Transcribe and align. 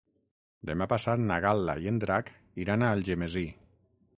Demà 0.69 0.87
passat 0.93 1.21
na 1.27 1.37
Gal·la 1.45 1.75
i 1.83 1.91
en 1.91 1.99
Drac 2.05 2.33
iran 2.65 2.87
a 2.87 2.91
Algemesí. 2.99 3.45